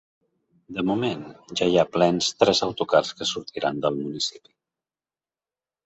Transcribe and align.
De 0.77 0.83
moment 0.91 1.21
ja 1.61 1.67
hi 1.73 1.77
ha 1.77 1.85
plens 1.99 2.31
tres 2.45 2.63
autocars 2.71 3.15
que 3.21 3.31
sortiran 3.35 3.87
del 3.87 4.03
municipi. 4.03 4.59